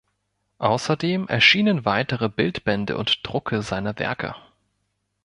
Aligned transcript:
Außerdem 0.57 1.27
erschienen 1.27 1.85
weitere 1.85 2.27
Bildbände 2.27 2.97
und 2.97 3.19
Drucke 3.23 3.61
seiner 3.61 3.99
Werke. 3.99 4.33